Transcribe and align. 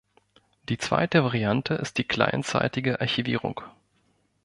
Die 0.67 0.79
zweite 0.79 1.23
Variante 1.23 1.75
ist 1.75 1.99
die 1.99 2.03
clientseitige 2.07 3.01
Archivierung. 3.01 3.61